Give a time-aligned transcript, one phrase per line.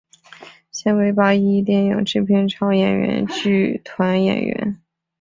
[0.71, 4.81] 现为八一电影制片厂演员剧团演员。